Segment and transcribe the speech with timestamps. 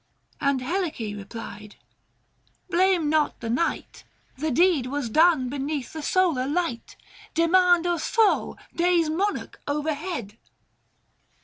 [0.41, 1.75] "And Helice replied,"
[2.71, 4.03] Blame not the night,
[4.35, 6.95] The deed was done beneath the solar light.
[7.35, 10.39] Demand of Sol, day's monarch overhead